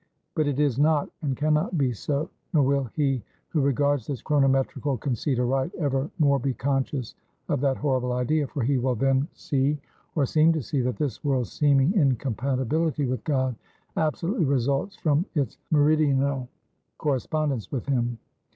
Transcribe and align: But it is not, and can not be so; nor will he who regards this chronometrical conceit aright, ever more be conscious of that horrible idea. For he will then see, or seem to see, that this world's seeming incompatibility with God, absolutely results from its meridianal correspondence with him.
But 0.33 0.47
it 0.47 0.59
is 0.59 0.79
not, 0.79 1.11
and 1.21 1.37
can 1.37 1.53
not 1.53 1.77
be 1.77 1.93
so; 1.93 2.27
nor 2.53 2.63
will 2.63 2.85
he 2.95 3.21
who 3.49 3.61
regards 3.61 4.07
this 4.07 4.19
chronometrical 4.23 4.97
conceit 4.99 5.37
aright, 5.37 5.75
ever 5.75 6.09
more 6.17 6.39
be 6.39 6.55
conscious 6.55 7.13
of 7.49 7.61
that 7.61 7.77
horrible 7.77 8.13
idea. 8.13 8.47
For 8.47 8.63
he 8.63 8.79
will 8.79 8.95
then 8.95 9.27
see, 9.35 9.77
or 10.15 10.25
seem 10.25 10.53
to 10.53 10.61
see, 10.63 10.81
that 10.81 10.97
this 10.97 11.23
world's 11.23 11.51
seeming 11.51 11.93
incompatibility 11.93 13.05
with 13.05 13.23
God, 13.25 13.55
absolutely 13.95 14.45
results 14.45 14.95
from 14.95 15.23
its 15.35 15.59
meridianal 15.71 16.47
correspondence 16.97 17.71
with 17.71 17.85
him. 17.85 18.17